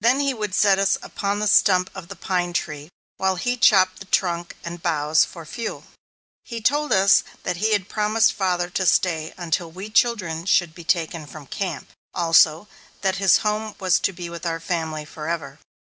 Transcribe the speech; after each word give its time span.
Then 0.00 0.20
he 0.20 0.32
would 0.32 0.54
set 0.54 0.78
us 0.78 0.96
upon 1.02 1.40
the 1.40 1.48
stump 1.48 1.90
of 1.96 2.06
the 2.06 2.14
pine 2.14 2.52
tree 2.52 2.90
while 3.16 3.34
he 3.34 3.56
chopped 3.56 3.98
the 3.98 4.04
trunk 4.06 4.54
and 4.62 4.80
boughs 4.80 5.24
for 5.24 5.44
fuel. 5.44 5.82
He 6.44 6.60
told 6.60 6.92
us 6.92 7.24
that 7.42 7.56
he 7.56 7.72
had 7.72 7.88
promised 7.88 8.34
father 8.34 8.70
to 8.70 8.86
stay 8.86 9.34
until 9.36 9.72
we 9.72 9.90
children 9.90 10.46
should 10.46 10.76
be 10.76 10.84
taken 10.84 11.26
from 11.26 11.48
camp, 11.48 11.88
also 12.14 12.68
that 13.00 13.16
his 13.16 13.38
home 13.38 13.74
was 13.80 13.98
to 13.98 14.12
be 14.12 14.30
with 14.30 14.46
our 14.46 14.60
family 14.60 15.04
forever. 15.04 15.58